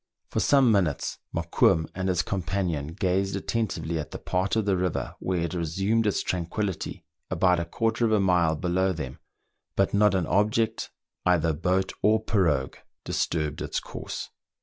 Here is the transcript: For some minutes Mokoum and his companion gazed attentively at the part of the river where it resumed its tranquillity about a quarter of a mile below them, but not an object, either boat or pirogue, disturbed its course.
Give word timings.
For 0.31 0.39
some 0.39 0.71
minutes 0.71 1.19
Mokoum 1.31 1.85
and 1.93 2.09
his 2.09 2.23
companion 2.23 2.87
gazed 2.87 3.35
attentively 3.35 3.99
at 3.99 4.09
the 4.09 4.17
part 4.17 4.55
of 4.55 4.65
the 4.65 4.75
river 4.75 5.13
where 5.19 5.41
it 5.41 5.53
resumed 5.53 6.07
its 6.07 6.23
tranquillity 6.23 7.05
about 7.29 7.59
a 7.59 7.65
quarter 7.65 8.05
of 8.05 8.11
a 8.11 8.19
mile 8.19 8.55
below 8.55 8.93
them, 8.93 9.19
but 9.75 9.93
not 9.93 10.15
an 10.15 10.25
object, 10.25 10.89
either 11.23 11.53
boat 11.53 11.93
or 12.01 12.19
pirogue, 12.19 12.77
disturbed 13.05 13.61
its 13.61 13.79
course. 13.79 14.29